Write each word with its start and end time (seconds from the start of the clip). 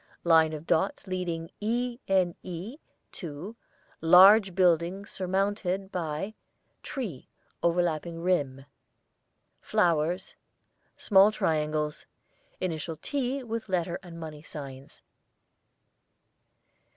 Line 0.23 0.51
of 0.51 0.65
dots 0.65 1.05
leading 1.05 1.51
E.N.E. 1.59 2.77
to 3.11 3.55
Large 4.01 4.55
building 4.55 5.05
surmounted 5.05 5.91
by 5.91 6.33
Tree, 6.81 7.29
overlapping 7.61 8.19
rim. 8.23 8.65
Flowers. 9.61 10.33
Small 10.97 11.31
triangles. 11.31 12.07
Initial 12.59 12.97
'T' 12.99 13.43
with 13.43 13.69
letter 13.69 13.99
and 14.01 14.19
money 14.19 14.41
signs. 14.41 15.03